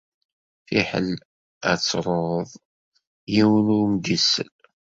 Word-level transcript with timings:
Fiḥel 0.67 1.09
ad 1.69 1.79
truḍ, 1.89 2.49
yiwen 3.33 3.67
ur 3.77 3.85
m-d-isell. 3.93 4.53